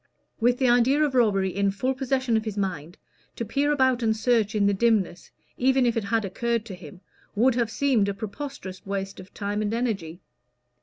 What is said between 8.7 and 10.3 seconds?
waste of time and energy.